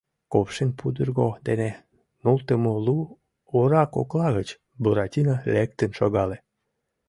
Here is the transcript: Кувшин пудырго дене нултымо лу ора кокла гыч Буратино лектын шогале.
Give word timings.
Кувшин 0.31 0.69
пудырго 0.79 1.29
дене 1.47 1.69
нултымо 2.23 2.71
лу 2.85 2.97
ора 3.59 3.83
кокла 3.95 4.27
гыч 4.37 4.49
Буратино 4.81 5.35
лектын 5.55 5.91
шогале. 5.99 6.37